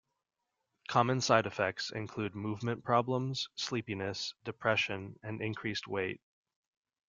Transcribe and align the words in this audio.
Common 0.87 1.21
side 1.21 1.45
effects 1.45 1.91
include 1.91 2.33
movement 2.33 2.83
problems, 2.83 3.49
sleepiness, 3.53 4.33
depression 4.43 5.19
and 5.21 5.43
increased 5.43 5.85
weight. 5.87 6.21